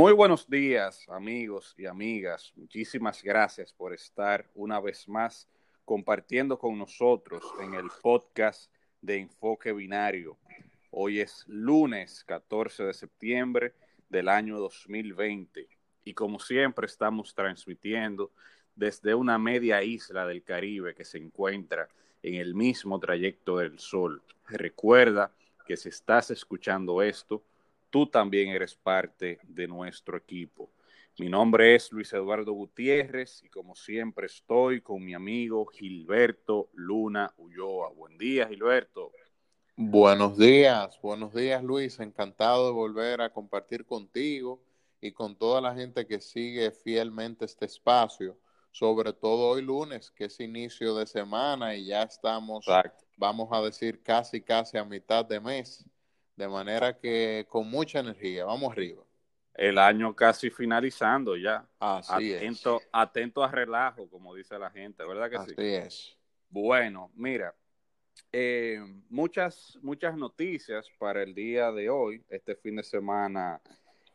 Muy 0.00 0.14
buenos 0.14 0.48
días, 0.48 1.06
amigos 1.10 1.74
y 1.76 1.84
amigas. 1.84 2.54
Muchísimas 2.56 3.22
gracias 3.22 3.70
por 3.74 3.92
estar 3.92 4.48
una 4.54 4.80
vez 4.80 5.06
más 5.06 5.46
compartiendo 5.84 6.58
con 6.58 6.78
nosotros 6.78 7.44
en 7.60 7.74
el 7.74 7.90
podcast 8.00 8.72
de 9.02 9.18
Enfoque 9.18 9.74
Binario. 9.74 10.38
Hoy 10.90 11.20
es 11.20 11.44
lunes 11.48 12.24
14 12.24 12.84
de 12.84 12.94
septiembre 12.94 13.74
del 14.08 14.30
año 14.30 14.58
2020 14.58 15.68
y 16.04 16.14
como 16.14 16.40
siempre 16.40 16.86
estamos 16.86 17.34
transmitiendo 17.34 18.32
desde 18.74 19.14
una 19.14 19.38
media 19.38 19.82
isla 19.82 20.24
del 20.24 20.42
Caribe 20.42 20.94
que 20.94 21.04
se 21.04 21.18
encuentra 21.18 21.90
en 22.22 22.36
el 22.36 22.54
mismo 22.54 22.98
trayecto 22.98 23.58
del 23.58 23.78
Sol. 23.78 24.22
Recuerda 24.48 25.30
que 25.66 25.76
si 25.76 25.90
estás 25.90 26.30
escuchando 26.30 27.02
esto, 27.02 27.44
tú 27.90 28.06
también 28.06 28.48
eres 28.48 28.74
parte 28.74 29.38
de 29.42 29.66
nuestro 29.66 30.16
equipo. 30.16 30.70
Mi 31.18 31.28
nombre 31.28 31.74
es 31.74 31.92
Luis 31.92 32.12
Eduardo 32.12 32.52
Gutiérrez 32.52 33.42
y 33.42 33.50
como 33.50 33.74
siempre 33.74 34.26
estoy 34.26 34.80
con 34.80 35.04
mi 35.04 35.12
amigo 35.12 35.66
Gilberto 35.66 36.70
Luna 36.72 37.34
Ulloa. 37.36 37.90
Buen 37.90 38.16
día, 38.16 38.48
Gilberto. 38.48 39.12
Buenos 39.76 40.36
días, 40.38 40.98
buenos 41.02 41.34
días 41.34 41.62
Luis, 41.62 42.00
encantado 42.00 42.66
de 42.66 42.72
volver 42.72 43.22
a 43.22 43.32
compartir 43.32 43.86
contigo 43.86 44.62
y 45.00 45.12
con 45.12 45.36
toda 45.36 45.60
la 45.60 45.74
gente 45.74 46.06
que 46.06 46.20
sigue 46.20 46.70
fielmente 46.70 47.46
este 47.46 47.64
espacio, 47.64 48.38
sobre 48.70 49.12
todo 49.12 49.48
hoy 49.48 49.62
lunes, 49.62 50.10
que 50.10 50.26
es 50.26 50.38
inicio 50.40 50.94
de 50.94 51.06
semana 51.06 51.74
y 51.74 51.86
ya 51.86 52.02
estamos, 52.02 52.66
vamos 53.16 53.48
a 53.52 53.62
decir, 53.62 54.02
casi, 54.02 54.42
casi 54.42 54.76
a 54.76 54.84
mitad 54.84 55.24
de 55.24 55.40
mes. 55.40 55.84
De 56.40 56.48
manera 56.48 56.98
que 56.98 57.44
con 57.50 57.68
mucha 57.68 57.98
energía, 57.98 58.46
vamos 58.46 58.72
arriba. 58.72 59.04
El 59.52 59.76
año 59.76 60.16
casi 60.16 60.48
finalizando 60.48 61.36
ya. 61.36 61.68
Así 61.78 62.32
atento, 62.32 62.80
es. 62.80 62.88
Atento 62.90 63.44
a 63.44 63.50
relajo, 63.50 64.08
como 64.08 64.34
dice 64.34 64.58
la 64.58 64.70
gente, 64.70 65.04
¿verdad 65.04 65.28
que 65.28 65.36
sí? 65.36 65.54
Así 65.58 65.68
es. 65.74 66.16
Bueno, 66.48 67.10
mira, 67.14 67.54
eh, 68.32 68.80
muchas, 69.10 69.78
muchas 69.82 70.16
noticias 70.16 70.90
para 70.98 71.22
el 71.22 71.34
día 71.34 71.70
de 71.72 71.90
hoy. 71.90 72.24
Este 72.30 72.56
fin 72.56 72.76
de 72.76 72.84
semana 72.84 73.60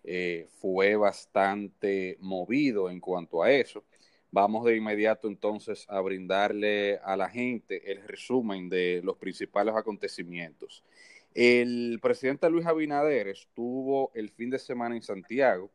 eh, 0.03 0.47
fue 0.59 0.95
bastante 0.95 2.17
movido 2.21 2.89
en 2.89 2.99
cuanto 2.99 3.44
a 3.44 3.52
eso. 3.52 3.83
Vamos 4.31 4.66
de 4.66 4.75
inmediato 4.75 5.27
entonces 5.27 5.86
a 5.89 6.02
brindarle 6.02 6.97
a 7.03 7.16
la 7.16 7.30
gente 7.30 7.92
el 7.92 8.02
resumen 8.08 8.67
de 8.67 9.02
los 9.03 9.16
principales 9.16 9.75
acontecimientos. 9.75 10.83
El 11.36 12.00
presidente 12.02 12.50
Luis 12.50 12.66
Abinader 12.66 13.28
estuvo 13.28 14.09
el 14.16 14.30
fin 14.30 14.50
de 14.50 14.58
semana 14.58 14.95
en 14.95 15.02
Santiago 15.02 15.69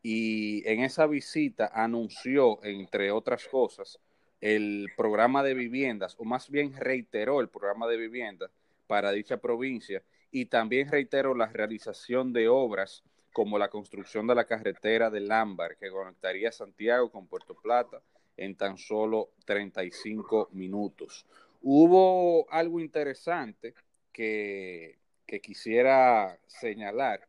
y 0.00 0.62
en 0.64 0.78
esa 0.78 1.08
visita 1.08 1.72
anunció, 1.74 2.62
entre 2.62 3.10
otras 3.10 3.48
cosas, 3.48 3.98
el 4.40 4.86
programa 4.96 5.42
de 5.42 5.54
viviendas, 5.54 6.14
o 6.20 6.24
más 6.24 6.48
bien 6.48 6.72
reiteró 6.76 7.40
el 7.40 7.48
programa 7.48 7.88
de 7.88 7.96
viviendas 7.96 8.52
para 8.86 9.10
dicha 9.10 9.38
provincia 9.38 10.04
y 10.30 10.46
también 10.46 10.88
reiteró 10.88 11.34
la 11.34 11.46
realización 11.46 12.32
de 12.32 12.48
obras 12.48 13.02
como 13.32 13.58
la 13.58 13.70
construcción 13.70 14.28
de 14.28 14.36
la 14.36 14.44
carretera 14.44 15.10
del 15.10 15.32
Ámbar 15.32 15.78
que 15.78 15.90
conectaría 15.90 16.52
Santiago 16.52 17.10
con 17.10 17.26
Puerto 17.26 17.56
Plata 17.56 18.00
en 18.36 18.54
tan 18.54 18.78
solo 18.78 19.30
35 19.46 20.50
minutos. 20.52 21.26
Hubo 21.60 22.48
algo 22.52 22.78
interesante 22.78 23.74
que, 24.12 24.98
quisiera 25.42 26.38
señalar, 26.46 27.26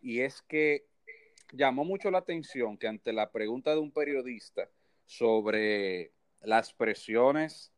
y 0.00 0.20
es 0.20 0.40
que 0.42 0.86
llamó 1.52 1.84
mucho 1.84 2.10
la 2.10 2.18
atención 2.18 2.78
que 2.78 2.86
ante 2.86 3.12
la 3.12 3.32
pregunta 3.32 3.72
de 3.72 3.80
un 3.80 3.90
periodista 3.90 4.70
sobre 5.04 6.12
las 6.42 6.72
presiones, 6.72 7.72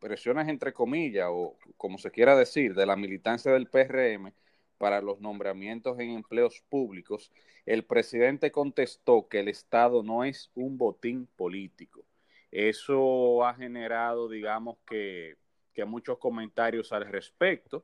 presiones 0.00 0.48
entre 0.48 0.72
comillas, 0.72 1.28
o 1.30 1.56
como 1.76 1.98
se 1.98 2.10
quiera 2.10 2.36
decir, 2.36 2.74
de 2.74 2.84
la 2.84 2.96
militancia 2.96 3.52
del 3.52 3.68
PRM 3.68 4.32
para 4.76 5.00
los 5.00 5.20
nombramientos 5.20 6.00
en 6.00 6.10
empleos 6.10 6.60
públicos, 6.68 7.30
el 7.64 7.84
presidente 7.84 8.50
contestó 8.50 9.28
que 9.28 9.38
el 9.38 9.46
Estado 9.46 10.02
no 10.02 10.24
es 10.24 10.50
un 10.56 10.76
botín 10.76 11.28
político. 11.36 12.04
Eso 12.50 13.46
ha 13.46 13.54
generado, 13.54 14.28
digamos, 14.28 14.78
que, 14.84 15.36
que 15.72 15.84
muchos 15.84 16.18
comentarios 16.18 16.92
al 16.92 17.06
respecto. 17.06 17.82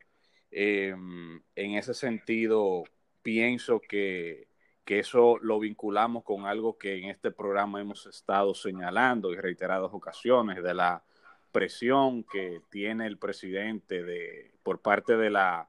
Em, 0.50 1.42
en 1.54 1.74
ese 1.74 1.94
sentido, 1.94 2.84
pienso 3.22 3.80
que, 3.80 4.48
eso 4.86 5.36
lo 5.42 5.58
vinculamos 5.58 6.24
con 6.24 6.46
algo 6.46 6.78
que 6.78 6.96
en 6.96 7.10
este 7.10 7.30
programa 7.30 7.78
hemos 7.78 8.06
estado 8.06 8.54
señalando 8.54 9.34
en 9.34 9.42
reiteradas 9.42 9.90
ocasiones, 9.92 10.62
de 10.62 10.72
la 10.72 11.04
presión 11.52 12.24
que 12.24 12.62
tiene 12.70 13.06
el 13.06 13.18
presidente 13.18 14.02
de, 14.02 14.54
por 14.62 14.80
parte 14.80 15.18
de 15.18 15.28
la, 15.28 15.68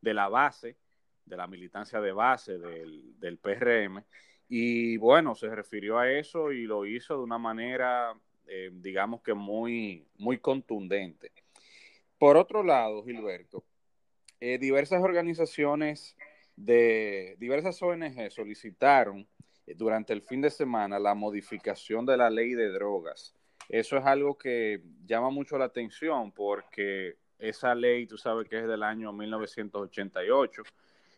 de 0.00 0.14
la 0.14 0.28
base, 0.28 0.76
de 1.24 1.36
la 1.36 1.48
militancia 1.48 2.00
de 2.00 2.12
base 2.12 2.58
del, 2.58 3.18
del 3.18 3.38
PRM. 3.38 4.04
Y 4.48 4.96
bueno, 4.98 5.34
se 5.34 5.54
refirió 5.54 5.98
a 5.98 6.10
eso 6.10 6.52
y 6.52 6.64
lo 6.64 6.84
hizo 6.84 7.16
de 7.16 7.22
una 7.22 7.38
manera, 7.38 8.12
eh, 8.46 8.70
digamos 8.72 9.22
que 9.22 9.32
muy, 9.32 10.06
muy 10.16 10.38
contundente. 10.38 11.32
Por 12.20 12.36
otro 12.36 12.62
lado, 12.62 13.02
Gilberto, 13.02 13.64
eh, 14.40 14.58
diversas 14.58 15.02
organizaciones 15.02 16.18
de 16.54 17.34
diversas 17.38 17.80
ONG 17.80 18.30
solicitaron 18.30 19.26
eh, 19.66 19.74
durante 19.74 20.12
el 20.12 20.20
fin 20.20 20.42
de 20.42 20.50
semana 20.50 20.98
la 20.98 21.14
modificación 21.14 22.04
de 22.04 22.18
la 22.18 22.28
ley 22.28 22.52
de 22.52 22.68
drogas. 22.72 23.34
Eso 23.70 23.96
es 23.96 24.04
algo 24.04 24.36
que 24.36 24.82
llama 25.06 25.30
mucho 25.30 25.56
la 25.56 25.64
atención 25.64 26.30
porque 26.32 27.16
esa 27.38 27.74
ley, 27.74 28.06
tú 28.06 28.18
sabes 28.18 28.46
que 28.50 28.58
es 28.58 28.68
del 28.68 28.82
año 28.82 29.14
1988. 29.14 30.62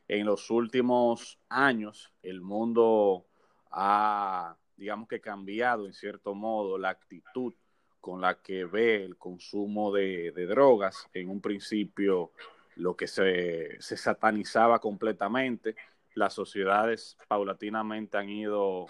En 0.06 0.24
los 0.24 0.50
últimos 0.50 1.36
años 1.48 2.12
el 2.22 2.42
mundo 2.42 3.26
ha, 3.72 4.56
digamos 4.76 5.08
que 5.08 5.20
cambiado 5.20 5.84
en 5.84 5.94
cierto 5.94 6.32
modo 6.36 6.78
la 6.78 6.90
actitud 6.90 7.54
con 8.02 8.20
la 8.20 8.42
que 8.42 8.64
ve 8.64 9.04
el 9.04 9.16
consumo 9.16 9.92
de, 9.92 10.32
drogas. 10.32 11.08
En 11.14 11.30
un 11.30 11.40
principio 11.40 12.32
lo 12.74 12.96
que 12.96 13.06
se, 13.06 13.78
satanizaba 13.80 14.80
completamente. 14.80 15.76
Las 16.14 16.34
sociedades 16.34 17.16
paulatinamente 17.28 18.18
han 18.18 18.28
ido 18.28 18.86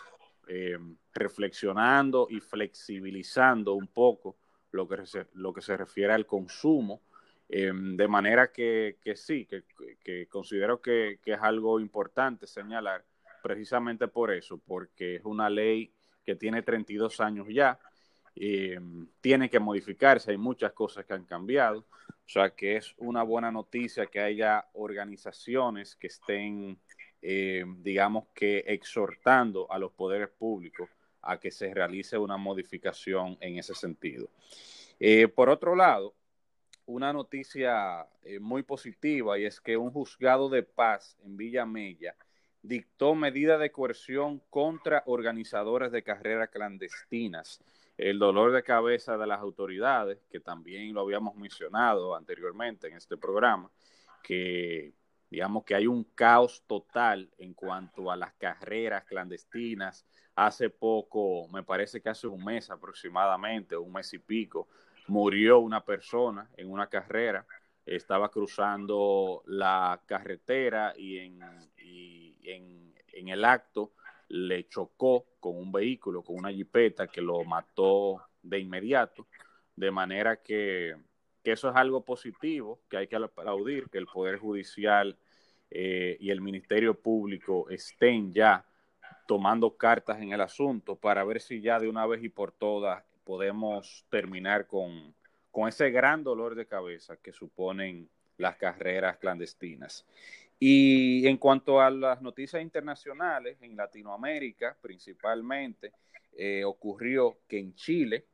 eh, 0.49 0.79
reflexionando 1.13 2.27
y 2.31 2.41
flexibilizando 2.41 3.75
un 3.75 3.87
poco 3.87 4.37
lo 4.71 4.89
que 4.89 5.05
se, 5.05 5.27
lo 5.35 5.53
que 5.53 5.61
se 5.61 5.77
refiere 5.77 6.15
al 6.15 6.25
consumo, 6.25 7.03
eh, 7.51 7.71
de 7.71 8.09
manera 8.09 8.51
que, 8.51 8.97
sí, 9.15 9.47
que, 9.47 10.27
considero 10.31 10.81
que, 10.81 11.21
que, 11.23 11.35
es 11.35 11.41
algo 11.43 11.79
importante 11.79 12.47
señalar 12.47 13.05
precisamente 13.43 14.09
por 14.09 14.33
eso, 14.33 14.57
porque 14.57 15.17
es 15.17 15.25
una 15.27 15.51
ley 15.51 15.93
que 16.25 16.35
tiene 16.35 16.63
32 16.63 17.21
años 17.21 17.47
ya, 17.51 17.79
eh, 18.35 18.81
tiene 19.21 19.51
que 19.51 19.61
modificarse, 19.61 20.31
hay 20.31 20.39
muchas 20.39 20.73
cosas 20.73 21.05
que 21.05 21.13
han 21.13 21.25
cambiado, 21.25 21.81
o 21.81 22.29
sea 22.29 22.51
que 22.51 22.77
es 22.77 22.95
una 22.97 23.23
buena 23.23 23.51
noticia 23.51 24.07
que 24.07 24.21
haya 24.21 24.67
organizaciones 24.73 25.97
que 25.97 26.07
estén, 26.07 26.79
eh, 27.21 27.65
digamos 27.79 28.29
que, 28.35 28.65
exhortando 28.67 29.71
a 29.71 29.79
los 29.79 29.93
poderes 29.93 30.31
públicos 30.31 30.89
a 31.21 31.39
que 31.39 31.51
se 31.51 31.73
realice 31.73 32.17
una 32.17 32.37
modificación 32.37 33.37
en 33.41 33.59
ese 33.59 33.75
sentido. 33.75 34.29
Eh, 34.99 35.29
por 35.29 35.51
otro 35.51 35.77
lado, 35.77 36.15
una 36.87 37.13
noticia 37.13 38.07
muy 38.41 38.63
positiva 38.65 39.39
y 39.39 39.45
es 39.45 39.61
que 39.61 39.77
un 39.77 39.93
juzgado 39.93 40.49
de 40.49 40.63
paz 40.65 41.17
en 41.23 41.37
Villa 41.37 41.65
Mella 41.65 42.17
dictó 42.61 43.15
medida 43.15 43.59
de 43.59 43.71
coerción 43.71 44.41
contra 44.51 45.03
organizadores 45.07 45.93
de 45.93 46.03
carreras 46.03 46.49
clandestinas 46.49 47.63
el 47.97 48.19
dolor 48.19 48.53
de 48.53 48.63
cabeza 48.63 49.17
de 49.17 49.27
las 49.27 49.41
autoridades, 49.41 50.19
que 50.31 50.41
también 50.41 50.95
lo 50.95 51.03
habíamos 51.03 51.37
mencionado 51.37 52.17
anteriormente 52.17 52.89
en 52.89 52.97
este 52.97 53.17
programa, 53.17 53.71
que 54.23 54.95
digamos 55.31 55.65
que 55.65 55.75
hay 55.75 55.87
un 55.87 56.05
caos 56.05 56.63
total 56.67 57.31
en 57.39 57.55
cuanto 57.55 58.11
a 58.11 58.17
las 58.17 58.35
carreras 58.35 59.05
clandestinas. 59.05 60.07
Hace 60.35 60.71
poco, 60.71 61.47
me 61.49 61.63
parece 61.63 62.01
que 62.01 62.09
hace 62.09 62.27
un 62.27 62.45
mes 62.45 62.71
aproximadamente, 62.71 63.77
un 63.77 63.93
mes 63.93 64.13
y 64.15 64.19
pico, 64.19 64.69
murió 65.09 65.59
una 65.59 65.85
persona 65.85 66.49
en 66.57 66.71
una 66.71 66.87
carrera, 66.87 67.47
estaba 67.85 68.31
cruzando 68.31 69.43
la 69.47 70.01
carretera 70.07 70.95
y 70.97 71.19
en, 71.19 71.41
y 71.77 72.37
en, 72.45 72.95
en 73.13 73.29
el 73.29 73.45
acto 73.45 73.93
le 74.33 74.67
chocó 74.67 75.27
con 75.41 75.59
un 75.59 75.71
vehículo, 75.71 76.23
con 76.23 76.37
una 76.37 76.51
jipeta 76.51 77.07
que 77.07 77.21
lo 77.21 77.45
mató 77.45 78.23
de 78.43 78.61
inmediato, 78.61 79.27
de 79.77 79.91
manera 79.91 80.37
que, 80.43 80.97
eso 81.45 81.69
es 81.69 81.77
algo 81.77 82.03
positivo, 82.03 82.81
que 82.89 82.97
hay 82.97 83.09
que 83.09 83.17
aplaudir, 83.17 83.91
que 83.91 83.99
el 83.99 84.07
Poder 84.07 84.39
Judicial 84.39 85.19
eh, 85.71 86.17
y 86.19 86.31
el 86.31 86.41
Ministerio 86.41 86.95
Público 86.95 87.69
estén 87.69 88.33
ya 88.33 88.65
tomando 89.29 89.77
cartas 89.77 90.19
en 90.23 90.33
el 90.33 90.41
asunto 90.41 90.97
para 90.97 91.25
ver 91.25 91.41
si 91.41 91.61
ya 91.61 91.79
de 91.79 91.89
una 91.89 92.07
vez 92.07 92.23
y 92.25 92.31
por 92.31 92.53
todas 92.53 93.05
podemos 93.25 94.07
terminar 94.09 94.67
con, 94.67 95.15
con 95.51 95.69
ese 95.69 95.91
gran 95.91 96.25
dolor 96.25 96.55
de 96.55 96.67
cabeza 96.67 97.19
que 97.19 97.33
suponen 97.33 98.09
las 98.39 98.57
carreras 98.57 99.19
clandestinas. 99.19 100.07
Y 100.59 101.27
en 101.27 101.37
cuanto 101.39 101.81
a 101.81 101.91
las 101.91 102.23
noticias 102.23 102.63
internacionales, 102.63 103.59
en 103.61 103.77
Latinoamérica 103.77 104.77
principalmente, 104.81 105.93
eh, 106.33 106.65
ocurrió 106.65 107.39
que 107.49 107.59
en 107.59 107.75
Chile, 107.75 108.27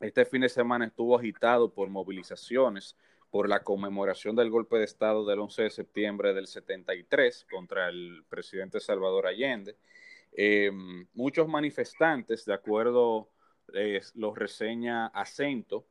este 0.00 0.24
fin 0.24 0.42
de 0.42 0.48
semana 0.48 0.86
estuvo 0.86 1.18
agitado 1.18 1.72
por 1.72 1.88
movilizaciones 1.88 2.96
por 3.30 3.48
la 3.48 3.62
conmemoración 3.62 4.36
del 4.36 4.50
golpe 4.50 4.78
de 4.78 4.84
Estado 4.84 5.26
del 5.26 5.40
11 5.40 5.64
de 5.64 5.70
septiembre 5.70 6.32
del 6.32 6.46
73 6.46 7.46
contra 7.50 7.88
el 7.88 8.24
presidente 8.28 8.80
Salvador 8.80 9.26
Allende. 9.26 9.76
Eh, 10.32 10.70
muchos 11.14 11.48
manifestantes, 11.48 12.44
de 12.44 12.54
acuerdo, 12.54 13.28
los 14.14 14.38
reseña 14.38 15.06
Acento, 15.08 15.86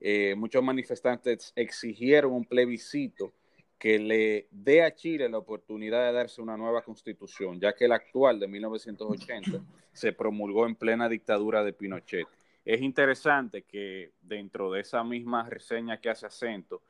eh, 0.00 0.34
muchos 0.36 0.62
manifestantes 0.62 1.52
exigieron 1.56 2.32
un 2.32 2.44
plebiscito 2.44 3.32
que 3.78 3.98
le 3.98 4.48
dé 4.50 4.82
a 4.82 4.94
Chile 4.94 5.28
la 5.28 5.38
oportunidad 5.38 6.06
de 6.06 6.12
darse 6.12 6.42
una 6.42 6.56
nueva 6.56 6.82
constitución, 6.82 7.60
ya 7.60 7.74
que 7.74 7.86
la 7.86 7.96
actual 7.96 8.40
de 8.40 8.48
1980 8.48 9.60
se 9.92 10.12
promulgó 10.12 10.66
en 10.66 10.74
plena 10.74 11.08
dictadura 11.08 11.62
de 11.62 11.72
Pinochet. 11.72 12.26
Es 12.64 12.82
interesante 12.82 13.62
que 13.62 14.12
dentro 14.20 14.72
de 14.72 14.80
esa 14.80 15.02
misma 15.04 15.48
reseña 15.48 16.00
que 16.00 16.10
hace 16.10 16.26
acento, 16.26 16.82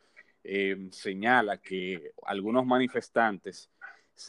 eh, 0.42 0.88
señala 0.90 1.58
que 1.58 2.12
algunos 2.22 2.64
manifestantes 2.64 3.70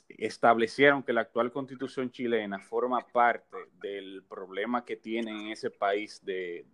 establecieron 0.09 1.03
que 1.03 1.13
la 1.13 1.21
actual 1.21 1.51
constitución 1.51 2.11
chilena 2.11 2.59
forma 2.59 2.99
parte 3.07 3.57
del 3.81 4.23
problema 4.27 4.85
que 4.85 4.97
tiene 4.97 5.31
en 5.31 5.47
ese 5.47 5.71
país 5.71 6.23
de, 6.23 6.65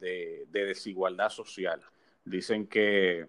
desigualdad 0.49 1.29
social. 1.29 1.81
Dicen 2.23 2.67
que 2.67 3.27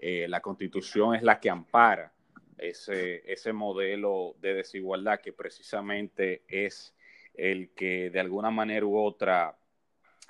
eh, 0.00 0.26
la 0.28 0.40
constitución 0.40 1.14
es 1.14 1.22
la 1.22 1.38
que 1.38 1.50
ampara 1.50 2.12
ese, 2.56 3.22
ese 3.30 3.52
modelo 3.52 4.34
de 4.40 4.54
desigualdad 4.54 5.20
que 5.20 5.32
precisamente 5.32 6.42
es 6.48 6.94
el 7.34 7.70
que 7.70 8.10
de 8.10 8.20
alguna 8.20 8.50
manera 8.50 8.86
u 8.86 8.98
otra 8.98 9.56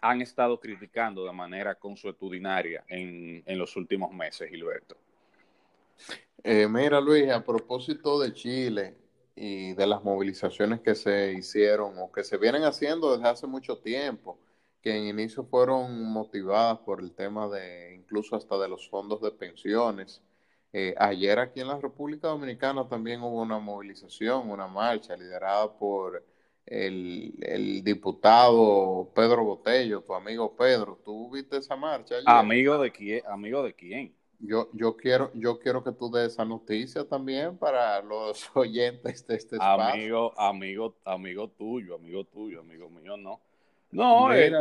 han 0.00 0.22
estado 0.22 0.58
criticando 0.58 1.24
de 1.24 1.32
manera 1.32 1.74
consuetudinaria 1.74 2.84
en, 2.88 3.42
en 3.46 3.58
los 3.58 3.76
últimos 3.76 4.12
meses, 4.12 4.48
Gilberto. 4.48 4.96
Eh, 6.42 6.66
mira, 6.68 7.00
Luis, 7.00 7.30
a 7.30 7.44
propósito 7.44 8.18
de 8.18 8.32
Chile 8.32 8.96
y 9.36 9.74
de 9.74 9.86
las 9.86 10.02
movilizaciones 10.02 10.80
que 10.80 10.94
se 10.94 11.32
hicieron 11.32 11.98
o 11.98 12.10
que 12.10 12.24
se 12.24 12.38
vienen 12.38 12.64
haciendo 12.64 13.14
desde 13.14 13.28
hace 13.28 13.46
mucho 13.46 13.78
tiempo, 13.78 14.38
que 14.82 14.96
en 14.96 15.04
inicio 15.04 15.44
fueron 15.44 16.04
motivadas 16.04 16.78
por 16.78 17.00
el 17.00 17.12
tema 17.12 17.48
de 17.48 17.94
incluso 17.94 18.36
hasta 18.36 18.58
de 18.58 18.68
los 18.68 18.88
fondos 18.88 19.20
de 19.20 19.30
pensiones. 19.30 20.22
Eh, 20.72 20.94
ayer 20.98 21.38
aquí 21.38 21.60
en 21.60 21.68
la 21.68 21.78
República 21.78 22.28
Dominicana 22.28 22.88
también 22.88 23.22
hubo 23.22 23.42
una 23.42 23.58
movilización, 23.58 24.50
una 24.50 24.68
marcha 24.68 25.16
liderada 25.16 25.72
por 25.76 26.24
el, 26.66 27.82
diputado 27.82 29.10
Pedro 29.14 29.44
Botello, 29.44 30.02
tu 30.02 30.14
amigo 30.14 30.56
Pedro. 30.56 31.00
¿Tú 31.04 31.30
viste 31.30 31.58
esa 31.58 31.76
marcha? 31.76 32.16
Amigo 32.26 32.78
de 32.78 32.92
quién, 32.92 33.22
amigo 33.26 33.62
de 33.62 33.74
quién. 33.74 34.14
Yo, 34.38 34.70
yo 34.72 34.96
quiero, 34.96 35.30
yo 35.34 35.58
quiero 35.58 35.84
que 35.84 35.92
tú 35.92 36.10
des 36.10 36.32
esa 36.32 36.46
noticia 36.46 37.06
también 37.06 37.58
para 37.58 38.00
los 38.00 38.48
oyentes 38.54 39.26
de 39.26 39.34
este 39.34 39.56
espacio. 39.56 39.92
Amigo, 39.92 40.32
amigo, 40.38 40.96
amigo 41.04 41.48
tuyo, 41.50 41.96
amigo 41.96 42.24
tuyo, 42.24 42.60
amigo 42.60 42.88
mío, 42.88 43.16
no. 43.18 43.40
No, 43.92 44.32
eh, 44.32 44.52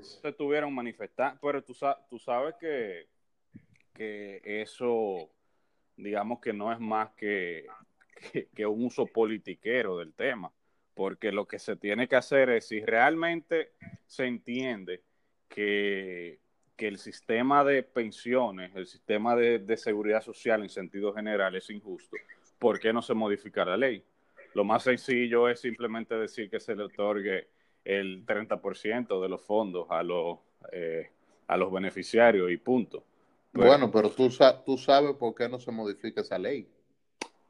se, 0.00 0.28
estuvieron 0.28 0.74
manifestando, 0.74 1.38
pero 1.42 1.62
tú, 1.62 1.76
tú 2.08 2.18
sabes 2.18 2.54
que, 2.58 3.06
que 3.92 4.40
eso, 4.44 5.30
digamos 5.96 6.40
que 6.40 6.52
no 6.52 6.72
es 6.72 6.80
más 6.80 7.10
que, 7.10 7.66
que, 8.54 8.66
un 8.66 8.84
uso 8.84 9.06
politiquero 9.06 9.98
del 9.98 10.14
tema, 10.14 10.50
porque 10.94 11.32
lo 11.32 11.46
que 11.46 11.58
se 11.58 11.76
tiene 11.76 12.08
que 12.08 12.16
hacer 12.16 12.48
es, 12.48 12.68
si 12.68 12.80
realmente 12.80 13.72
se 14.06 14.24
entiende 14.24 15.02
que, 15.48 16.38
que 16.74 16.88
el 16.88 16.96
sistema 16.96 17.64
de 17.64 17.82
pensiones, 17.82 18.74
el 18.74 18.86
sistema 18.86 19.36
de, 19.36 19.58
de, 19.58 19.76
seguridad 19.76 20.22
social 20.22 20.62
en 20.62 20.70
sentido 20.70 21.12
general 21.12 21.54
es 21.56 21.68
injusto, 21.68 22.16
¿por 22.58 22.80
qué 22.80 22.92
no 22.92 23.02
se 23.02 23.12
modifica 23.12 23.66
la 23.66 23.76
ley? 23.76 24.02
Lo 24.54 24.64
más 24.64 24.84
sencillo 24.84 25.46
es 25.46 25.60
simplemente 25.60 26.14
decir 26.14 26.48
que 26.48 26.58
se 26.58 26.74
le 26.74 26.84
otorgue 26.84 27.48
el 27.88 28.26
30% 28.26 29.20
de 29.22 29.28
los 29.30 29.40
fondos 29.40 29.86
a 29.88 30.02
los, 30.02 30.38
eh, 30.72 31.10
a 31.46 31.56
los 31.56 31.72
beneficiarios 31.72 32.50
y 32.50 32.58
punto. 32.58 33.02
bueno, 33.54 33.90
pero 33.90 34.10
tú, 34.10 34.28
tú 34.66 34.76
sabes 34.76 35.16
por 35.16 35.34
qué 35.34 35.48
no 35.48 35.58
se 35.58 35.72
modifica 35.72 36.20
esa 36.20 36.38
ley. 36.38 36.68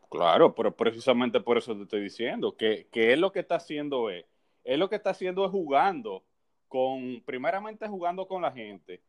Claro, 0.08 0.55
pero 0.55 0.75
precisamente 0.75 1.40
por 1.40 1.58
eso 1.58 1.76
te 1.76 1.82
estoy 1.82 2.02
diciendo, 2.02 2.56
que, 2.56 2.87
que 2.93 3.12
él 3.12 3.20
lo 3.20 3.32
que 3.32 3.40
está 3.40 3.56
haciendo 3.56 4.11
es, 4.11 4.25
él 4.62 4.79
lo 4.79 4.88
que 4.88 4.94
está 4.94 5.11
haciendo 5.11 5.44
es 5.44 5.50
jugando 5.50 6.23
con, 6.69 7.20
primeramente 7.26 7.88
jugando 7.88 8.29
con 8.29 8.40
la 8.40 8.52
gente 8.52 9.02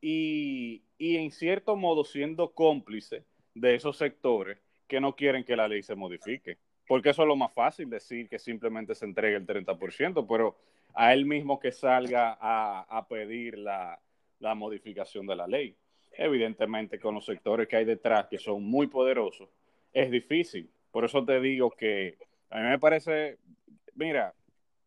y, 0.00 0.84
y 0.98 1.16
en 1.16 1.32
cierto 1.32 1.74
modo 1.74 2.04
siendo 2.04 2.52
cómplice 2.52 3.24
de 3.54 3.74
esos 3.74 3.96
sectores 3.96 4.58
que 4.86 5.00
no 5.00 5.16
quieren 5.16 5.42
que 5.42 5.56
la 5.56 5.66
ley 5.66 5.82
se 5.82 5.96
modifique. 5.96 6.58
Porque 6.86 7.10
eso 7.10 7.22
es 7.22 7.28
lo 7.28 7.34
más 7.34 7.52
fácil 7.52 7.90
decir 7.90 8.28
que 8.28 8.38
simplemente 8.38 8.94
se 8.94 9.04
entregue 9.04 9.34
el 9.34 9.46
30%, 9.46 10.24
pero 10.28 10.56
a 10.96 11.12
él 11.12 11.26
mismo 11.26 11.60
que 11.60 11.72
salga 11.72 12.38
a, 12.40 13.06
pedir 13.06 13.58
la, 13.58 14.00
modificación 14.54 15.26
de 15.26 15.36
la 15.36 15.46
ley. 15.46 15.76
Evidentemente, 16.12 16.98
con 16.98 17.14
los 17.14 17.26
sectores 17.26 17.68
que 17.68 17.76
hay 17.76 17.84
detrás, 17.84 18.26
que 18.28 18.38
son 18.38 18.64
muy 18.64 18.86
poderosos, 18.86 19.50
es 19.92 20.10
difícil. 20.10 20.70
Por 20.90 21.04
eso 21.04 21.22
te 21.22 21.38
digo 21.38 21.70
que 21.70 22.16
a 22.48 22.60
mí 22.60 22.68
me 22.68 22.78
parece, 22.78 23.36
mira, 23.94 24.34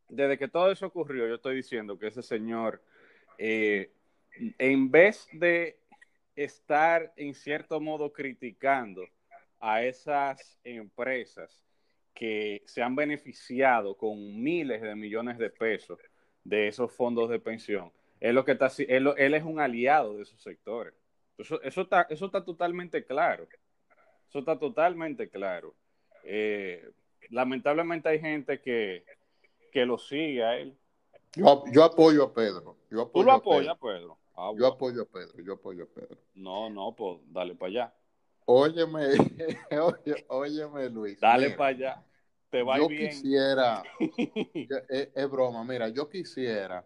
desde 0.07 0.39
que 0.39 0.47
todo 0.47 0.71
eso 0.71 0.87
ocurrió, 0.87 1.27
yo 1.27 1.35
estoy 1.35 1.57
diciendo 1.57 1.99
que 1.99 2.07
ese 2.07 2.23
señor, 2.23 2.81
eh, 3.37 3.91
en 4.57 4.89
vez 4.89 5.27
de 5.31 5.77
estar 6.35 7.13
en 7.17 7.35
cierto 7.35 7.79
modo 7.79 8.11
criticando 8.11 9.05
a 9.59 9.83
esas 9.83 10.57
empresas 10.63 11.63
que 12.13 12.61
se 12.65 12.81
han 12.81 12.95
beneficiado 12.95 13.95
con 13.95 14.41
miles 14.41 14.81
de 14.81 14.95
millones 14.95 15.37
de 15.37 15.49
pesos 15.49 15.99
de 16.43 16.67
esos 16.67 16.91
fondos 16.91 17.29
de 17.29 17.39
pensión. 17.39 17.91
Él, 18.19 18.35
lo 18.35 18.43
que 18.43 18.53
está, 18.53 18.69
él, 18.87 19.13
él 19.17 19.33
es 19.33 19.43
un 19.43 19.59
aliado 19.59 20.17
de 20.17 20.23
esos 20.23 20.41
sectores. 20.41 20.93
Eso, 21.37 21.61
eso, 21.61 21.81
está, 21.81 22.07
eso 22.09 22.25
está 22.25 22.43
totalmente 22.43 23.05
claro. 23.05 23.47
Eso 24.27 24.39
está 24.39 24.59
totalmente 24.59 25.29
claro. 25.29 25.73
Eh, 26.23 26.91
lamentablemente 27.29 28.09
hay 28.09 28.19
gente 28.19 28.61
que, 28.61 29.05
que 29.71 29.85
lo 29.85 29.97
sigue 29.97 30.43
a 30.43 30.57
él. 30.57 30.77
Yo, 31.35 31.63
yo 31.71 31.83
apoyo 31.83 32.23
a 32.23 32.33
Pedro. 32.33 32.77
Yo 32.89 33.01
apoyo 33.01 33.11
¿Tú 33.13 33.23
lo 33.23 33.31
apoyas, 33.31 33.77
Pedro? 33.79 34.17
Ah, 34.35 34.51
yo 34.57 34.67
apoyo 34.67 35.01
a 35.01 35.05
Pedro, 35.05 35.43
yo 35.43 35.53
apoyo 35.53 35.83
a 35.83 35.87
Pedro. 35.87 36.17
No, 36.33 36.69
no, 36.69 36.95
pues 36.95 37.19
dale 37.27 37.55
para 37.55 37.69
allá. 37.69 37.93
Óyeme, 38.51 39.09
óyeme, 40.27 40.89
Luis. 40.89 41.19
Dale 41.19 41.51
para 41.51 41.69
allá 41.69 42.03
yo 42.51 42.87
quisiera, 42.87 43.83
es, 44.89 45.29
broma, 45.29 45.63
mira, 45.63 45.89
yo 45.89 46.09
quisiera 46.09 46.83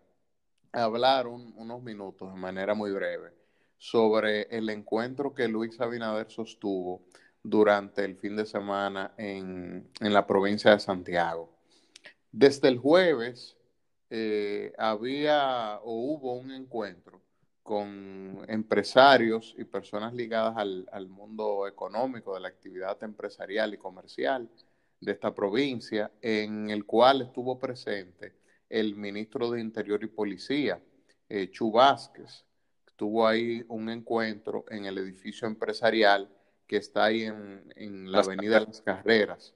hablar 0.72 1.27
unos 1.27 1.82
minutos 1.82 2.34
de 2.34 2.39
manera 2.39 2.74
muy 2.74 2.91
breve 2.91 3.32
sobre 3.77 4.43
el 4.43 4.70
encuentro 4.70 5.34
que 5.34 5.48
Luis 5.48 5.79
Abinader 5.79 6.29
sostuvo 6.29 7.05
durante 7.41 8.03
el 8.03 8.17
fin 8.17 8.36
de 8.36 8.46
semana 8.46 9.13
en, 9.17 9.89
la 10.00 10.25
provincia 10.25 10.72
de 10.72 10.79
Santiago. 10.79 11.50
Desde 12.32 12.67
el 12.67 12.77
jueves 12.77 13.55
eh, 14.10 14.74
había 14.77 15.79
o 15.84 15.93
hubo 15.93 16.34
un 16.34 16.51
encuentro 16.51 17.22
con 17.63 18.46
empresarios 18.50 19.55
y 19.58 19.63
personas 19.63 20.13
ligadas 20.13 20.58
al, 20.58 20.88
al 20.91 21.08
mundo 21.08 21.65
económico, 21.67 22.36
de 22.36 22.41
la 22.41 22.50
actividad 22.50 23.01
empresarial 23.03 23.74
y 23.74 23.77
comercial 23.77 24.50
de 25.00 25.12
esta 25.13 25.34
provincia, 25.34 26.12
en 26.22 26.70
el 26.70 26.86
cual 26.86 27.22
estuvo 27.22 27.58
presente 27.58 28.36
el 28.70 28.96
ministro 28.96 29.51
de 29.51 29.62
Interior 29.62 30.03
y 30.03 30.08
Policía, 30.08 30.82
eh, 31.29 31.50
Chu 31.51 31.72
Vázquez. 31.72 32.46
Tuvo 32.96 33.27
ahí 33.27 33.63
un 33.67 33.89
encuentro 33.89 34.65
en 34.70 34.86
el 34.86 34.98
edificio 34.98 35.48
empresarial 35.48 36.29
que 36.67 36.77
está 36.77 37.05
ahí 37.05 37.24
en, 37.24 38.12
la 38.12 38.20
Avenida 38.20 38.62
Las 38.62 38.82
Carreras, 38.82 39.53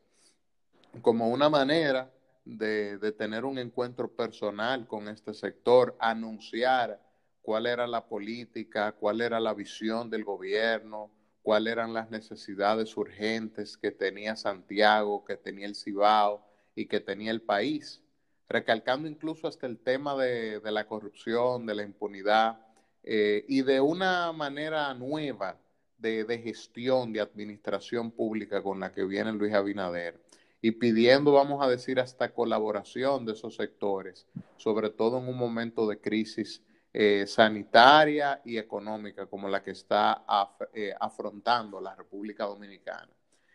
como 1.02 1.30
una 1.30 1.50
manera 1.50 2.12
de, 2.46 2.98
de 2.98 3.12
tener 3.12 3.46
un 3.46 3.58
encuentro 3.58 4.10
personal 4.10 4.88
con 4.88 5.08
este 5.08 5.34
sector, 5.34 5.96
anunciar 6.00 7.02
cuál 7.48 7.66
era 7.66 7.88
la 7.88 8.06
política, 8.06 8.92
cuál 8.92 9.22
era 9.22 9.40
la 9.40 9.54
visión 9.54 10.10
del 10.10 10.26
gobierno, 10.26 11.10
cuáles 11.42 11.72
eran 11.72 11.94
las 11.94 12.10
necesidades 12.10 12.98
urgentes 12.98 13.78
que 13.78 13.90
tenía 13.90 14.36
Santiago, 14.36 15.24
que 15.24 15.38
tenía 15.38 15.66
el 15.66 15.74
Cibao 15.74 16.46
y 16.76 16.88
que 16.88 17.00
tenía 17.00 17.32
el 17.32 17.42
país. 17.42 18.04
recalcando 18.50 19.08
incluso 19.08 19.48
hasta 19.48 19.66
el 19.66 19.78
tema 19.78 20.18
de, 20.18 20.60
la 20.62 20.88
corrupción, 20.88 21.66
de 21.66 21.76
la 21.76 21.84
impunidad 21.84 22.60
eh, 23.04 23.46
y 23.48 23.62
de 23.62 23.80
una 23.80 24.34
manera 24.34 24.94
nueva 24.94 25.58
de, 25.98 26.26
de, 26.26 26.40
gestión, 26.40 27.14
de 27.14 27.22
administración 27.22 28.12
pública 28.12 28.62
con 28.62 28.82
la 28.82 28.92
que 28.92 29.06
viene 29.06 29.32
Luis 29.32 29.54
Abinader 29.54 30.20
y 30.62 30.72
pidiendo, 30.72 31.32
vamos 31.32 31.64
a 31.64 31.70
decir, 31.70 32.02
hasta 32.02 32.34
colaboración 32.34 33.26
de 33.26 33.32
esos 33.32 33.56
sectores, 33.56 34.28
sobre 34.58 34.90
todo 34.90 35.20
en 35.20 35.30
un 35.30 35.38
momento 35.38 35.88
de 35.88 36.02
crisis 36.02 36.62
eh, 36.94 37.26
sanitaria 37.28 38.42
y 38.44 38.58
económica 38.58 39.26
como 39.28 39.48
la 39.48 39.62
que 39.62 39.72
está 39.72 40.26
eh, 40.74 40.94
afrontando 41.00 41.80
la 41.80 41.96
República 41.96 42.46
Dominicana. 42.46 43.10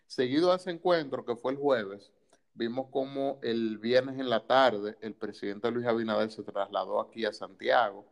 Seguido 0.07 0.53
a 0.53 0.57
ese 0.57 0.71
encuentro, 0.71 1.25
que 1.25 1.37
fue 1.37 1.53
el 1.53 1.59
jueves, 1.59 2.13
vimos 2.55 2.89
como 2.91 3.39
el 3.43 3.79
viernes 3.79 4.19
en 4.19 4.29
la 4.29 4.47
tarde 4.47 4.97
el 5.01 5.15
presidente 5.15 5.71
Luis 5.71 5.87
Abinader 5.87 6.31
se 6.31 6.43
trasladó 6.43 7.01
aquí 7.01 7.25
a 7.25 7.33
Santiago, 7.33 8.07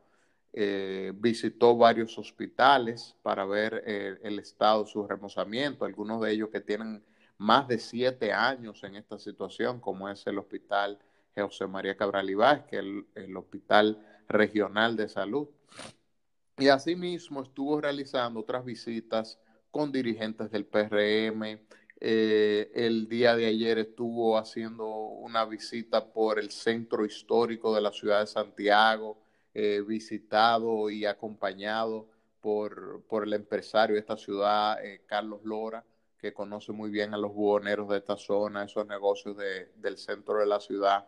eh, 0.53 1.13
visitó 1.15 1.77
varios 1.77 2.19
hospitales 2.19 3.15
para 3.23 3.45
ver 3.45 3.85
el 3.87 4.39
estado, 4.39 4.87
su 4.87 5.07
remozamiento, 5.07 5.85
algunos 5.85 6.21
de 6.23 6.33
ellos 6.33 6.49
que 6.51 6.61
tienen 6.61 7.05
más 7.39 7.69
de 7.69 7.79
siete 7.79 8.33
años 8.33 8.83
en 8.83 8.97
esta 8.97 9.19
situación, 9.19 9.81
como 9.81 10.09
es 10.09 10.27
el 10.27 10.39
Hospital 10.39 10.99
José 11.43 11.67
María 11.67 11.97
Cabral 11.97 12.29
Ibáez, 12.29 12.65
que 12.65 12.79
es 12.79 12.85
el, 13.15 13.37
Hospital 13.37 13.99
Regional 14.31 14.97
de 14.97 15.09
Salud. 15.09 15.49
Y 16.57 16.69
asimismo 16.69 17.43
estuvo 17.43 17.81
realizando 17.81 18.41
otras 18.41 18.65
visitas 18.65 19.39
con 19.71 19.93
dirigentes 19.93 20.51
del 20.51 20.67
PRM. 20.67 21.61
Eh, 22.01 22.71
el 22.75 23.09
día 23.09 23.37
de 23.37 23.47
ayer 23.47 23.79
estuvo 23.79 24.39
haciendo 24.39 24.87
una 24.87 25.45
visita 25.45 26.13
por 26.13 26.39
el 26.39 26.51
centro 26.51 27.05
histórico 27.05 27.75
de 27.75 27.83
la 27.83 27.93
ciudad 27.93 28.21
de 28.21 28.27
Santiago, 28.27 29.19
eh, 29.53 29.83
visitado 29.87 30.89
y 30.89 31.05
acompañado 31.05 32.09
por, 32.41 33.03
por, 33.09 33.25
el 33.25 33.35
empresario 33.35 33.95
de 33.95 34.01
esta 34.01 34.17
ciudad, 34.17 34.83
eh, 34.83 35.03
Carlos 35.07 35.41
Lora 35.45 35.85
que 36.21 36.33
conoce 36.35 36.73
muy 36.73 36.91
bien 36.91 37.15
a 37.15 37.19
los 37.19 37.33
buhoneros 37.33 37.89
de 37.89 37.99
esta 37.99 38.17
zona, 38.17 38.65
esos 38.65 38.87
negocios 38.87 39.37
del 39.77 39.97
centro 39.97 40.39
de 40.39 40.47
la 40.47 40.61
ciudad. 40.61 41.07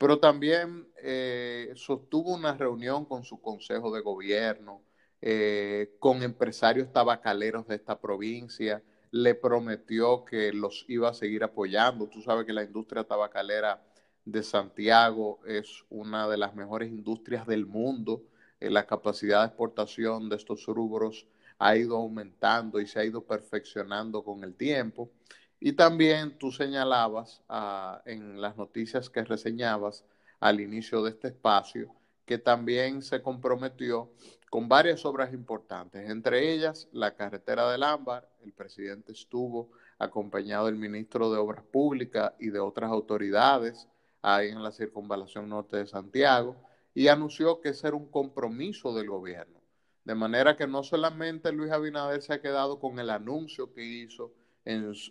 Pero 0.00 0.18
también 0.18 0.88
eh, 1.02 1.74
sostuvo 1.76 2.34
una 2.34 2.54
reunión 2.56 3.04
con 3.04 3.22
su 3.22 3.38
consejo 3.42 3.94
de 3.94 4.00
gobierno, 4.00 4.82
eh, 5.20 5.94
con 5.98 6.22
empresarios 6.22 6.90
tabacaleros 6.90 7.66
de 7.68 7.74
esta 7.74 8.00
provincia, 8.00 8.82
le 9.10 9.34
prometió 9.34 10.24
que 10.24 10.54
los 10.54 10.86
iba 10.88 11.10
a 11.10 11.14
seguir 11.14 11.44
apoyando. 11.44 12.08
Tú 12.08 12.22
sabes 12.22 12.46
que 12.46 12.54
la 12.54 12.64
industria 12.64 13.04
tabacalera 13.04 13.84
de 14.24 14.42
Santiago 14.42 15.40
es 15.44 15.84
una 15.90 16.26
de 16.30 16.38
las 16.38 16.54
mejores 16.54 16.88
industrias 16.88 17.46
del 17.46 17.66
mundo. 17.66 18.22
Eh, 18.58 18.70
la 18.70 18.86
capacidad 18.86 19.40
de 19.42 19.48
exportación 19.48 20.30
de 20.30 20.36
estos 20.36 20.64
rubros 20.64 21.26
ha 21.58 21.76
ido 21.76 21.98
aumentando 21.98 22.80
y 22.80 22.86
se 22.86 23.00
ha 23.00 23.04
ido 23.04 23.26
perfeccionando 23.26 24.24
con 24.24 24.44
el 24.44 24.54
tiempo. 24.54 25.10
Y 25.60 25.72
también 25.74 26.38
tú 26.38 26.50
señalabas 26.50 27.42
ah, 27.48 28.02
en 28.06 28.40
las 28.40 28.56
noticias 28.56 29.10
que 29.10 29.22
reseñabas 29.22 30.04
al 30.40 30.60
inicio 30.60 31.02
de 31.02 31.10
este 31.10 31.28
espacio 31.28 31.94
que 32.24 32.38
también 32.38 33.02
se 33.02 33.22
comprometió 33.22 34.10
con 34.50 34.68
varias 34.68 35.04
obras 35.04 35.32
importantes, 35.32 36.08
entre 36.08 36.52
ellas 36.52 36.88
la 36.92 37.14
carretera 37.14 37.70
del 37.70 37.82
Ámbar. 37.82 38.28
El 38.42 38.52
presidente 38.52 39.12
estuvo 39.12 39.70
acompañado 39.98 40.66
del 40.66 40.76
ministro 40.76 41.30
de 41.30 41.38
Obras 41.38 41.64
Públicas 41.64 42.32
y 42.38 42.50
de 42.50 42.60
otras 42.60 42.90
autoridades 42.90 43.88
ahí 44.22 44.48
en 44.48 44.62
la 44.62 44.72
circunvalación 44.72 45.48
norte 45.48 45.76
de 45.76 45.86
Santiago 45.86 46.56
y 46.94 47.08
anunció 47.08 47.60
que 47.60 47.70
ese 47.70 47.88
era 47.88 47.96
un 47.96 48.10
compromiso 48.10 48.94
del 48.94 49.08
gobierno 49.08 49.60
de 50.04 50.14
manera 50.14 50.56
que 50.56 50.66
no 50.66 50.82
solamente 50.82 51.52
Luis 51.52 51.70
Abinader 51.70 52.22
se 52.22 52.32
ha 52.32 52.40
quedado 52.40 52.80
con 52.80 52.98
el 52.98 53.10
anuncio 53.10 53.72
que 53.72 53.84
hizo 53.84 54.32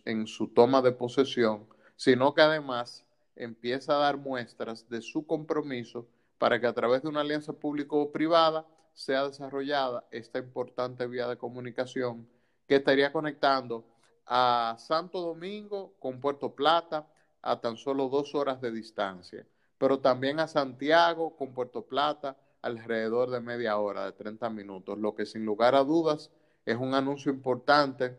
en, 0.06 0.28
su 0.28 0.48
toma 0.48 0.82
de 0.82 0.92
posesión, 0.92 1.68
sino 1.96 2.34
que 2.34 2.42
además 2.42 3.06
empieza 3.36 3.96
a 3.96 4.00
dar 4.00 4.18
muestras 4.18 4.90
de 4.90 5.02
su 5.02 5.26
compromiso 5.26 6.08
para 6.38 6.60
que 6.60 6.68
a 6.68 6.74
través 6.74 7.04
de 7.04 7.10
una 7.10 7.22
alianza 7.22 7.54
público-privada 7.54 8.66
sea 8.94 9.28
desarrollada 9.28 10.06
esta 10.12 10.40
importante 10.40 11.08
vía 11.08 11.28
de 11.28 11.38
comunicación 11.38 12.28
que 12.68 12.76
estaría 12.76 13.12
conectando 13.12 13.86
a 14.26 14.76
Santo 14.80 15.22
Domingo 15.22 15.94
con 16.00 16.22
Puerto 16.22 16.56
Plata 16.56 17.08
a 17.42 17.60
tan 17.60 17.78
solo 17.78 18.10
dos 18.10 18.36
horas 18.36 18.62
de 18.62 18.72
distancia, 18.72 19.46
pero 19.78 20.00
también 20.00 20.40
a 20.40 20.48
Santiago 20.48 21.36
con 21.36 21.54
Puerto 21.54 21.84
Plata 21.84 22.38
alrededor 22.62 23.30
de 23.30 23.40
media 23.40 23.78
hora, 23.78 24.06
de 24.06 24.12
30 24.12 24.50
minutos, 24.50 24.98
lo 24.98 25.16
que 25.16 25.26
sin 25.26 25.46
lugar 25.46 25.76
a 25.76 25.84
dudas 25.84 26.30
es 26.66 26.78
un 26.78 26.94
anuncio 26.94 27.32
importante 27.32 28.18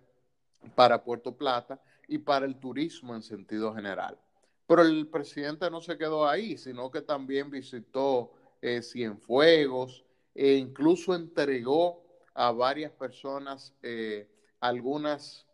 para 0.75 1.03
Puerto 1.03 1.37
Plata 1.37 1.81
y 2.09 2.19
para 2.19 2.47
el 2.47 2.57
turismo 2.57 3.15
en 3.15 3.23
sentido 3.23 3.75
general. 3.75 4.19
Pero 4.67 4.83
el 4.83 5.07
presidente 5.09 5.71
no 5.71 5.81
se 5.81 5.99
quedó 5.99 6.29
ahí, 6.29 6.57
sino 6.57 6.91
que 6.91 7.03
también 7.03 7.51
visitó 7.51 8.33
eh, 8.63 8.83
Cienfuegos 8.83 10.05
e 10.35 10.55
incluso 10.55 11.15
entregó 11.15 12.05
a 12.35 12.53
varias 12.53 12.93
personas 12.93 13.75
eh, 13.83 14.29
algunas 14.61 15.47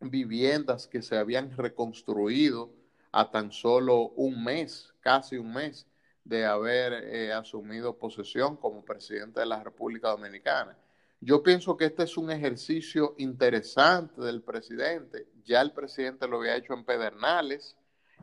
viviendas 0.00 0.86
que 0.86 1.02
se 1.02 1.16
habían 1.16 1.56
reconstruido 1.56 2.70
a 3.12 3.30
tan 3.30 3.52
solo 3.52 4.10
un 4.16 4.42
mes, 4.42 4.92
casi 5.00 5.36
un 5.36 5.52
mes 5.52 5.86
de 6.24 6.44
haber 6.46 6.92
eh, 6.92 7.32
asumido 7.32 7.96
posesión 7.96 8.56
como 8.56 8.84
presidente 8.84 9.40
de 9.40 9.46
la 9.46 9.62
República 9.62 10.08
Dominicana. 10.08 10.76
Yo 11.24 11.42
pienso 11.42 11.76
que 11.76 11.86
este 11.86 12.02
es 12.02 12.18
un 12.18 12.30
ejercicio 12.30 13.14
interesante 13.16 14.20
del 14.20 14.42
presidente. 14.42 15.26
Ya 15.44 15.62
el 15.62 15.72
presidente 15.72 16.28
lo 16.28 16.36
había 16.36 16.56
hecho 16.56 16.74
en 16.74 16.84
Pedernales, 16.84 17.76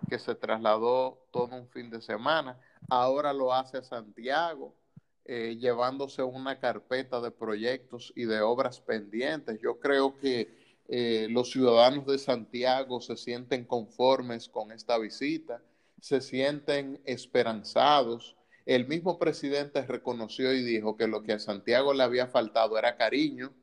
que 0.08 0.20
se 0.20 0.36
trasladó 0.36 1.26
todo 1.32 1.56
un 1.56 1.68
fin 1.68 1.90
de 1.90 2.00
semana. 2.02 2.60
Ahora 2.90 3.34
lo 3.34 3.54
hace 3.54 3.78
a 3.78 3.84
Santiago, 3.84 4.76
eh, 5.26 5.58
llevándose 5.60 6.22
una 6.22 6.60
carpeta 6.60 7.20
de 7.22 7.32
proyectos 7.32 8.14
y 8.16 8.26
de 8.26 8.42
obras 8.42 8.80
pendientes. 8.80 9.60
Yo 9.60 9.80
creo 9.80 10.20
que 10.20 10.56
eh, 10.88 11.28
los 11.32 11.50
ciudadanos 11.50 12.06
de 12.06 12.20
Santiago 12.20 13.02
se 13.02 13.18
sienten 13.18 13.66
conformes 13.66 14.48
con 14.48 14.72
esta 14.72 15.00
visita 15.00 15.60
se 16.02 16.20
sienten 16.20 17.00
esperanzados. 17.06 18.36
El 18.66 18.88
mismo 18.88 19.18
presidente 19.18 19.86
reconoció 19.86 20.54
y 20.54 20.64
dijo 20.64 20.96
que 20.96 21.08
lo 21.08 21.24
que 21.24 21.34
a 21.34 21.40
Santiago 21.40 21.94
le 21.94 22.04
había 22.04 22.28
faltado 22.28 22.78
era 22.78 22.96
cariño 22.96 23.54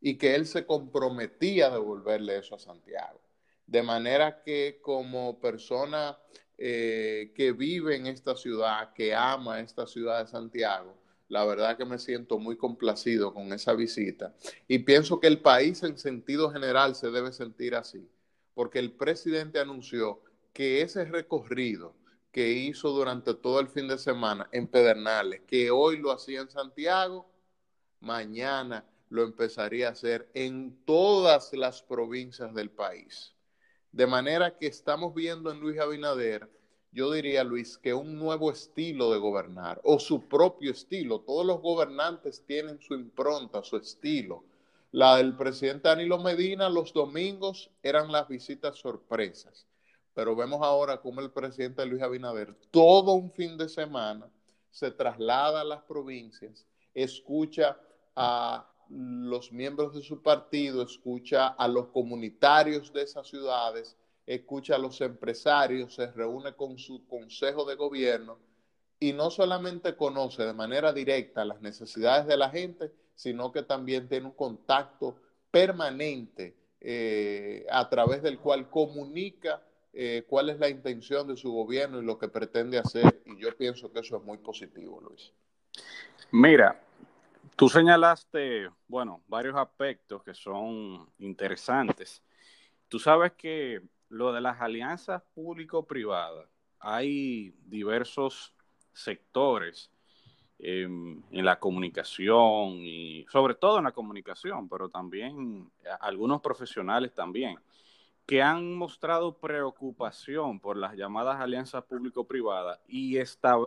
y 0.00 0.16
que 0.18 0.34
él 0.34 0.46
se 0.46 0.66
comprometía 0.66 1.68
a 1.68 1.70
devolverle 1.70 2.38
eso 2.38 2.56
a 2.56 2.58
Santiago. 2.58 3.20
De 3.66 3.82
manera 3.82 4.42
que 4.42 4.80
como 4.82 5.40
persona 5.40 6.18
eh, 6.58 7.32
que 7.34 7.52
vive 7.52 7.96
en 7.96 8.06
esta 8.06 8.36
ciudad, 8.36 8.92
que 8.92 9.14
ama 9.14 9.60
esta 9.60 9.86
ciudad 9.86 10.22
de 10.22 10.30
Santiago, 10.30 10.94
la 11.28 11.46
verdad 11.46 11.78
que 11.78 11.86
me 11.86 11.98
siento 11.98 12.38
muy 12.38 12.58
complacido 12.58 13.32
con 13.32 13.54
esa 13.54 13.72
visita 13.72 14.34
y 14.68 14.80
pienso 14.80 15.18
que 15.18 15.28
el 15.28 15.40
país 15.40 15.82
en 15.82 15.96
sentido 15.96 16.50
general 16.50 16.94
se 16.94 17.10
debe 17.10 17.32
sentir 17.32 17.74
así, 17.74 18.06
porque 18.52 18.78
el 18.78 18.92
presidente 18.92 19.58
anunció 19.58 20.20
que 20.52 20.82
ese 20.82 21.06
recorrido 21.06 21.94
que 22.32 22.48
hizo 22.48 22.90
durante 22.90 23.34
todo 23.34 23.60
el 23.60 23.68
fin 23.68 23.86
de 23.86 23.98
semana 23.98 24.48
en 24.52 24.66
Pedernales, 24.66 25.42
que 25.46 25.70
hoy 25.70 25.98
lo 25.98 26.10
hacía 26.10 26.40
en 26.40 26.50
Santiago, 26.50 27.30
mañana 28.00 28.86
lo 29.10 29.22
empezaría 29.22 29.88
a 29.88 29.92
hacer 29.92 30.30
en 30.32 30.82
todas 30.86 31.52
las 31.52 31.82
provincias 31.82 32.54
del 32.54 32.70
país. 32.70 33.34
De 33.92 34.06
manera 34.06 34.56
que 34.56 34.66
estamos 34.66 35.14
viendo 35.14 35.52
en 35.52 35.60
Luis 35.60 35.78
Abinader, 35.78 36.48
yo 36.90 37.12
diría, 37.12 37.44
Luis, 37.44 37.76
que 37.76 37.92
un 37.92 38.18
nuevo 38.18 38.50
estilo 38.50 39.12
de 39.12 39.18
gobernar, 39.18 39.80
o 39.84 39.98
su 39.98 40.28
propio 40.28 40.72
estilo. 40.72 41.20
Todos 41.20 41.46
los 41.46 41.60
gobernantes 41.60 42.44
tienen 42.46 42.80
su 42.80 42.94
impronta, 42.94 43.62
su 43.62 43.76
estilo. 43.76 44.44
La 44.90 45.16
del 45.16 45.36
presidente 45.36 45.88
Danilo 45.88 46.18
Medina 46.18 46.68
los 46.68 46.92
domingos 46.92 47.70
eran 47.82 48.12
las 48.12 48.28
visitas 48.28 48.78
sorpresas 48.78 49.66
pero 50.14 50.36
vemos 50.36 50.60
ahora 50.62 51.00
cómo 51.00 51.20
el 51.20 51.30
presidente 51.30 51.86
Luis 51.86 52.02
Abinader 52.02 52.54
todo 52.70 53.12
un 53.12 53.32
fin 53.32 53.56
de 53.56 53.68
semana 53.68 54.30
se 54.70 54.90
traslada 54.90 55.60
a 55.60 55.64
las 55.64 55.82
provincias, 55.82 56.66
escucha 56.94 57.78
a 58.16 58.68
los 58.88 59.52
miembros 59.52 59.94
de 59.94 60.02
su 60.02 60.22
partido, 60.22 60.82
escucha 60.82 61.48
a 61.48 61.68
los 61.68 61.88
comunitarios 61.88 62.92
de 62.92 63.02
esas 63.02 63.26
ciudades, 63.26 63.96
escucha 64.26 64.76
a 64.76 64.78
los 64.78 65.00
empresarios, 65.00 65.94
se 65.94 66.10
reúne 66.12 66.54
con 66.54 66.78
su 66.78 67.06
consejo 67.06 67.64
de 67.64 67.74
gobierno 67.74 68.38
y 69.00 69.12
no 69.12 69.30
solamente 69.30 69.96
conoce 69.96 70.44
de 70.44 70.52
manera 70.52 70.92
directa 70.92 71.44
las 71.44 71.60
necesidades 71.60 72.26
de 72.26 72.36
la 72.36 72.50
gente, 72.50 72.92
sino 73.14 73.50
que 73.50 73.62
también 73.62 74.08
tiene 74.08 74.26
un 74.26 74.32
contacto 74.32 75.16
permanente 75.50 76.56
eh, 76.80 77.66
a 77.70 77.88
través 77.88 78.22
del 78.22 78.38
cual 78.38 78.70
comunica 78.70 79.62
eh, 79.92 80.24
cuál 80.26 80.50
es 80.50 80.58
la 80.58 80.68
intención 80.68 81.28
de 81.28 81.36
su 81.36 81.52
gobierno 81.52 82.00
y 82.00 82.04
lo 82.04 82.18
que 82.18 82.28
pretende 82.28 82.78
hacer. 82.78 83.22
Y 83.26 83.38
yo 83.38 83.54
pienso 83.56 83.92
que 83.92 84.00
eso 84.00 84.16
es 84.16 84.22
muy 84.22 84.38
positivo, 84.38 85.00
Luis. 85.00 85.32
Mira, 86.30 86.80
tú 87.56 87.68
señalaste, 87.68 88.70
bueno, 88.88 89.22
varios 89.28 89.56
aspectos 89.56 90.22
que 90.22 90.34
son 90.34 91.08
interesantes. 91.18 92.22
Tú 92.88 92.98
sabes 92.98 93.32
que 93.32 93.82
lo 94.08 94.32
de 94.32 94.40
las 94.40 94.60
alianzas 94.60 95.22
público-privadas, 95.34 96.48
hay 96.78 97.54
diversos 97.66 98.54
sectores 98.92 99.90
en 100.58 101.24
la 101.32 101.58
comunicación 101.58 102.78
y 102.78 103.26
sobre 103.28 103.54
todo 103.54 103.78
en 103.78 103.84
la 103.84 103.92
comunicación, 103.92 104.68
pero 104.68 104.88
también 104.88 105.68
algunos 106.00 106.40
profesionales 106.40 107.12
también, 107.12 107.58
que 108.26 108.40
han 108.40 108.74
mostrado 108.74 109.38
preocupación 109.38 110.60
por 110.60 110.76
las 110.76 110.94
llamadas 110.94 111.40
alianzas 111.40 111.84
público-privadas 111.84 112.80
y 112.86 113.18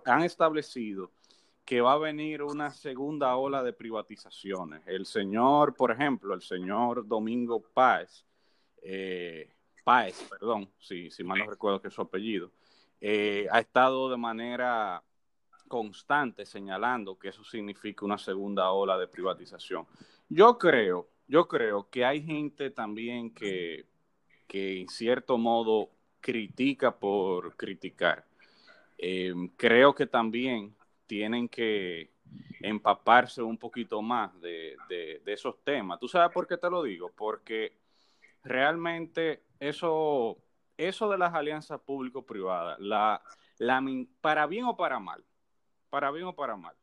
han 0.06 0.24
establecido 0.24 1.12
que 1.66 1.82
va 1.82 1.94
a 1.94 1.98
venir 1.98 2.44
una 2.44 2.70
segunda 2.72 3.36
ola 3.36 3.64
de 3.64 3.74
privatizaciones. 3.74 4.84
El 4.86 5.06
señor, 5.06 5.76
por 5.76 5.92
ejemplo, 5.92 6.34
el 6.34 6.42
señor 6.42 7.08
Domingo 7.08 7.62
Páez, 7.74 8.24
eh, 8.84 9.52
Páez, 9.84 10.24
perdón, 10.30 10.72
si, 10.80 11.10
si 11.10 11.24
mal 11.24 11.40
no 11.40 11.50
recuerdo 11.50 11.82
que 11.82 11.88
es 11.88 11.94
su 11.94 12.02
apellido, 12.02 12.52
eh, 13.02 13.48
ha 13.52 13.60
estado 13.60 14.10
de 14.10 14.18
manera 14.18 15.04
constante 15.68 16.46
señalando 16.46 17.18
que 17.18 17.30
eso 17.30 17.44
significa 17.44 18.06
una 18.06 18.20
segunda 18.20 18.72
ola 18.72 18.98
de 18.98 19.08
privatización. 19.08 19.88
Yo 20.30 20.58
creo, 20.60 21.10
yo 21.28 21.48
creo 21.48 21.90
que 21.90 22.06
hay 22.06 22.22
gente 22.22 22.70
también 22.70 23.34
que, 23.34 23.86
que 24.48 24.82
en 24.82 24.90
cierto 24.90 25.38
modo 25.38 25.90
critica 26.22 26.96
por 26.96 27.56
criticar. 27.56 28.26
Eh, 28.98 29.34
creo 29.58 29.94
que 29.94 30.08
también 30.08 30.76
tienen 31.06 31.48
que 31.48 32.10
empaparse 32.62 33.42
un 33.42 33.58
poquito 33.58 34.02
más 34.02 34.40
de, 34.42 34.76
de, 34.90 35.22
esos 35.34 35.64
temas. 35.64 36.00
¿Tú 36.00 36.08
sabes 36.08 36.34
por 36.34 36.48
qué 36.48 36.58
te 36.58 36.70
lo 36.70 36.82
digo? 36.82 37.12
Porque 37.16 37.78
realmente 38.44 39.44
eso, 39.60 40.38
eso 40.78 41.10
de 41.10 41.18
las 41.18 41.34
alianzas 41.34 41.80
público-privadas, 41.82 42.80
la, 42.80 43.22
la, 43.58 43.84
para 44.22 44.48
bien 44.48 44.66
o 44.66 44.76
para 44.76 45.00
mal, 45.00 45.24
para 45.90 46.12
bien 46.12 46.26
o 46.26 46.36
para 46.36 46.56
mal, 46.56 46.76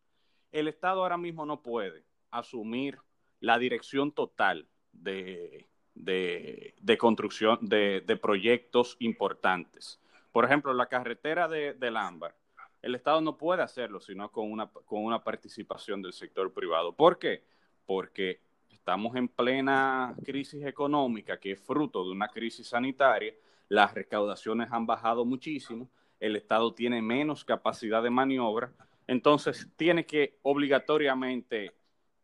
el 0.53 0.69
Estado 0.69 1.03
ahora 1.03 1.17
mismo 1.17 1.47
no 1.47 1.63
puede 1.63 2.05
asumir 2.31 2.99
la 3.41 3.59
dirección 3.59 4.13
total 4.13 4.69
de, 4.93 5.67
de, 6.05 6.75
construcción 6.99 7.59
de, 7.63 8.03
de, 8.07 8.17
proyectos 8.17 8.97
importantes. 9.01 10.01
Por 10.33 10.45
ejemplo, 10.45 10.73
la 10.75 10.87
carretera 10.87 11.49
de, 11.49 11.75
del 11.75 11.97
Ámbar 11.97 12.35
el 12.83 12.97
Estado 12.97 13.21
no 13.21 13.39
puede 13.39 13.63
hacerlo 13.63 14.01
sino 14.01 14.31
con 14.31 14.51
una, 14.51 14.67
con 14.67 15.05
una 15.05 15.23
participación 15.23 16.03
del 16.03 16.13
sector 16.13 16.53
privado. 16.53 16.93
¿Por 16.93 17.19
qué? 17.19 17.45
Porque 17.87 18.41
estamos 18.71 19.15
en 19.17 19.29
plena 19.29 20.15
crisis 20.25 20.65
económica 20.67 21.39
que 21.39 21.53
es 21.53 21.61
fruto 21.61 22.05
de 22.05 22.11
una 22.11 22.29
crisis 22.29 22.69
sanitaria, 22.69 23.33
las 23.69 23.95
recaudaciones 23.95 24.69
han 24.73 24.85
bajado 24.85 25.25
muchísimo, 25.25 25.89
el 26.19 26.37
Estado 26.37 26.75
tiene 26.75 27.01
menos 27.01 27.45
capacidad 27.45 28.03
de 28.03 28.11
maniobra, 28.11 28.73
entonces 29.07 29.69
tiene 29.77 30.05
que 30.05 30.39
obligatoriamente 30.43 31.73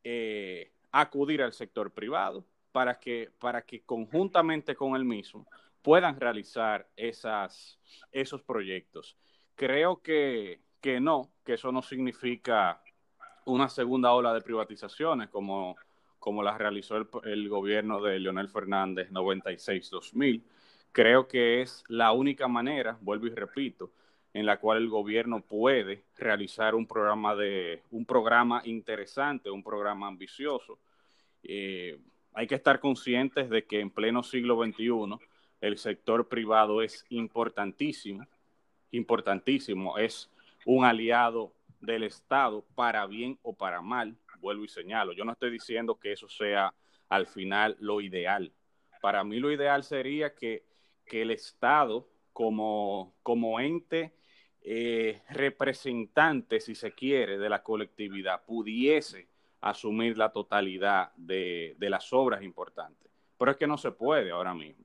eh, 0.03 0.73
acudir 0.91 1.43
al 1.43 1.53
sector 1.53 1.93
privado 1.93 2.45
para 2.73 2.99
que, 2.99 3.31
para 3.39 3.63
que 3.63 3.83
conjuntamente 3.83 4.75
con 4.75 4.97
el 4.97 5.05
mismo 5.05 5.47
puedan 5.83 6.19
realizar 6.21 6.89
esas, 6.97 7.79
esos 8.13 8.43
proyectos. 8.43 9.17
Creo 9.55 10.03
que, 10.03 10.61
que 10.81 11.01
no, 11.01 11.33
que 11.45 11.55
eso 11.55 11.73
no 11.73 11.83
significa 11.83 12.83
una 13.47 13.69
segunda 13.69 14.13
ola 14.13 14.35
de 14.35 14.43
privatizaciones 14.43 15.31
como, 15.31 15.77
como 16.19 16.43
las 16.43 16.59
realizó 16.59 16.97
el, 16.97 17.09
el 17.25 17.49
gobierno 17.49 18.03
de 18.03 18.19
Leonel 18.19 18.49
Fernández 18.49 19.11
96-2000. 19.11 20.43
Creo 20.93 21.29
que 21.29 21.63
es 21.63 21.85
la 21.89 22.13
única 22.13 22.49
manera, 22.49 22.99
vuelvo 23.01 23.27
y 23.27 23.31
repito, 23.31 23.93
en 24.35 24.47
la 24.47 24.61
cual 24.61 24.79
el 24.79 24.89
gobierno 24.89 25.41
puede 25.41 26.05
realizar 26.17 26.75
un 26.75 26.87
programa 26.87 27.35
de 27.35 27.83
un 27.91 28.05
programa 28.05 28.63
interesante, 28.65 29.51
un 29.51 29.63
programa 29.63 30.07
ambicioso. 30.07 30.79
Eh, 31.43 31.99
hay 32.35 32.47
que 32.47 32.55
estar 32.55 32.81
conscientes 32.81 33.51
de 33.51 33.65
que 33.65 33.81
en 33.81 33.91
pleno 33.91 34.23
siglo 34.23 34.63
XXI 34.63 35.19
el 35.61 35.79
sector 35.79 36.29
privado 36.29 36.83
es 36.83 37.05
importantísimo 37.09 38.27
importantísimo, 38.91 39.99
es 39.99 40.31
un 40.65 40.85
aliado 40.85 41.53
del 41.81 42.05
Estado 42.05 42.65
para 42.75 43.07
bien 43.07 43.39
o 43.43 43.55
para 43.55 43.81
mal, 43.81 44.17
vuelvo 44.41 44.65
y 44.65 44.69
señalo. 44.69 45.13
Yo 45.13 45.25
no 45.25 45.33
estoy 45.33 45.51
diciendo 45.51 45.99
que 45.99 46.13
eso 46.13 46.29
sea 46.29 46.75
al 47.09 47.27
final 47.27 47.77
lo 47.81 48.01
ideal. 48.01 48.53
Para 49.01 49.25
mí 49.25 49.39
lo 49.39 49.53
ideal 49.53 49.85
sería 49.85 50.35
que, 50.35 50.65
que 51.07 51.23
el 51.23 51.31
Estado 51.31 52.09
como, 52.33 53.15
como 53.23 53.61
ente 53.61 54.15
eh, 54.63 55.23
representante, 55.31 56.61
si 56.61 56.75
se 56.75 56.93
quiere, 56.93 57.39
de 57.39 57.49
la 57.49 57.63
colectividad, 57.63 58.45
pudiese 58.45 59.29
asumir 59.61 60.17
la 60.17 60.31
totalidad 60.31 61.13
de, 61.17 61.75
de 61.79 61.91
las 61.91 62.13
obras 62.13 62.43
importantes. 62.43 63.11
Pero 63.37 63.51
es 63.51 63.57
que 63.57 63.67
no 63.67 63.79
se 63.79 63.93
puede 63.93 64.31
ahora 64.31 64.55
mismo. 64.55 64.85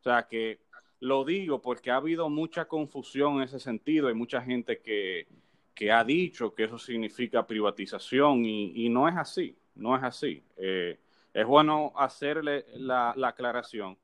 O 0.00 0.02
sea 0.02 0.26
que 0.26 0.60
lo 1.00 1.24
digo 1.24 1.60
porque 1.60 1.90
ha 1.90 1.96
habido 1.96 2.28
mucha 2.28 2.66
confusión 2.66 3.36
en 3.36 3.42
ese 3.42 3.58
sentido. 3.58 4.08
Hay 4.08 4.14
mucha 4.14 4.40
gente 4.42 4.80
que, 4.80 5.26
que 5.74 5.90
ha 5.90 6.04
dicho 6.04 6.54
que 6.54 6.64
eso 6.64 6.78
significa 6.78 7.46
privatización 7.46 8.44
y, 8.44 8.88
no 8.88 9.08
es 9.08 9.16
así, 9.16 9.56
no 9.74 9.96
es 9.96 10.02
así. 10.02 10.42
Eh, 10.56 10.98
es 11.32 11.46
bueno 11.46 11.92
hacerle 11.96 12.66
la, 12.74 13.14
la, 13.16 13.28
aclaración 13.28 13.96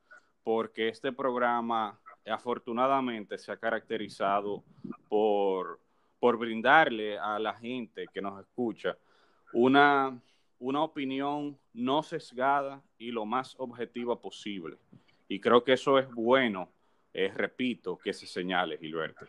porque 0.43 0.87
este 0.87 1.11
programa 1.11 1.99
afortunadamente 2.25 3.37
se 3.37 3.51
ha 3.51 3.57
caracterizado 3.57 4.63
por, 5.07 5.79
por 6.19 6.37
brindarle 6.37 7.19
a 7.19 7.37
la 7.37 7.53
gente 7.53 8.07
que 8.11 8.21
nos 8.21 8.39
escucha 8.39 8.97
una, 9.57 10.21
una 10.59 10.83
opinión 10.83 11.57
no 11.73 12.03
sesgada 12.03 12.83
y 12.97 13.11
lo 13.11 13.25
más 13.25 13.55
objetiva 13.57 14.21
posible. 14.21 14.77
Y 15.27 15.39
creo 15.39 15.63
que 15.63 15.73
eso 15.73 15.97
es 15.97 16.09
bueno 16.13 16.69
repito, 17.33 17.97
que 17.97 18.13
se 18.13 18.27
señale, 18.27 18.77
Gilberto. 18.77 19.25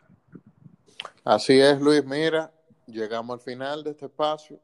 Así 1.24 1.58
es, 1.58 1.80
Luis. 1.80 2.04
Mira, 2.04 2.52
llegamos 2.86 3.38
al 3.38 3.40
final 3.40 3.82
de 3.82 3.92
este 3.92 4.06
espacio. 4.06 4.60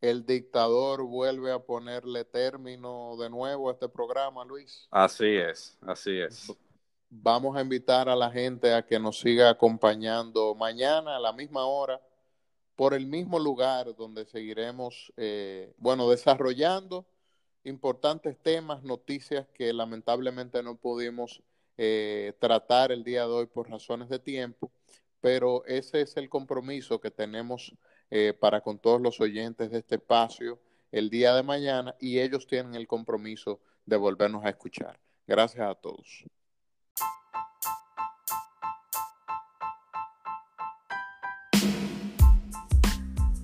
El 0.00 0.24
dictador 0.24 1.02
vuelve 1.02 1.50
a 1.50 1.58
ponerle 1.58 2.24
término 2.24 3.16
de 3.16 3.28
nuevo 3.28 3.68
a 3.68 3.72
este 3.72 3.88
programa, 3.88 4.44
Luis. 4.44 4.86
Así 4.90 5.36
es, 5.36 5.76
así 5.80 6.20
es. 6.20 6.52
Vamos 7.10 7.56
a 7.56 7.62
invitar 7.62 8.08
a 8.08 8.14
la 8.14 8.30
gente 8.30 8.72
a 8.72 8.84
que 8.84 9.00
nos 9.00 9.18
siga 9.18 9.50
acompañando 9.50 10.54
mañana 10.54 11.16
a 11.16 11.20
la 11.20 11.32
misma 11.32 11.64
hora 11.64 12.00
por 12.76 12.94
el 12.94 13.06
mismo 13.06 13.38
lugar 13.38 13.94
donde 13.96 14.24
seguiremos, 14.26 15.12
eh, 15.16 15.72
bueno, 15.78 16.08
desarrollando 16.08 17.06
importantes 17.64 18.36
temas, 18.38 18.82
noticias 18.82 19.46
que 19.54 19.72
lamentablemente 19.72 20.62
no 20.62 20.76
pudimos 20.76 21.42
eh, 21.76 22.34
tratar 22.38 22.92
el 22.92 23.04
día 23.04 23.22
de 23.22 23.32
hoy 23.32 23.46
por 23.46 23.70
razones 23.70 24.08
de 24.08 24.18
tiempo, 24.18 24.70
pero 25.20 25.64
ese 25.66 26.02
es 26.02 26.16
el 26.16 26.28
compromiso 26.28 27.00
que 27.00 27.10
tenemos 27.10 27.74
eh, 28.10 28.34
para 28.38 28.60
con 28.60 28.78
todos 28.78 29.00
los 29.00 29.20
oyentes 29.20 29.70
de 29.70 29.78
este 29.78 29.96
espacio 29.96 30.60
el 30.92 31.10
día 31.10 31.34
de 31.34 31.42
mañana 31.42 31.96
y 31.98 32.20
ellos 32.20 32.46
tienen 32.46 32.74
el 32.74 32.86
compromiso 32.86 33.60
de 33.86 33.96
volvernos 33.96 34.44
a 34.44 34.50
escuchar. 34.50 35.00
Gracias 35.26 35.68
a 35.68 35.74
todos. 35.74 36.24